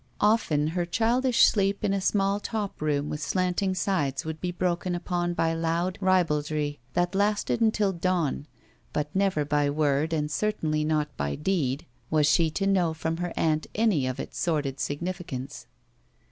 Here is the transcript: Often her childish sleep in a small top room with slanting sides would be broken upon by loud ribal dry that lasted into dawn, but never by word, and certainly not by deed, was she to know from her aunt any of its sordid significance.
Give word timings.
Often 0.19 0.69
her 0.69 0.83
childish 0.87 1.45
sleep 1.45 1.83
in 1.83 1.93
a 1.93 2.01
small 2.01 2.39
top 2.39 2.81
room 2.81 3.07
with 3.07 3.21
slanting 3.21 3.75
sides 3.75 4.25
would 4.25 4.41
be 4.41 4.51
broken 4.51 4.95
upon 4.95 5.35
by 5.35 5.53
loud 5.53 5.99
ribal 6.01 6.41
dry 6.41 6.79
that 6.93 7.13
lasted 7.13 7.61
into 7.61 7.93
dawn, 7.93 8.47
but 8.93 9.15
never 9.15 9.45
by 9.45 9.69
word, 9.69 10.11
and 10.11 10.31
certainly 10.31 10.83
not 10.83 11.15
by 11.17 11.35
deed, 11.35 11.85
was 12.09 12.25
she 12.27 12.49
to 12.49 12.65
know 12.65 12.95
from 12.95 13.17
her 13.17 13.31
aunt 13.35 13.67
any 13.75 14.07
of 14.07 14.19
its 14.19 14.39
sordid 14.39 14.79
significance. 14.79 15.67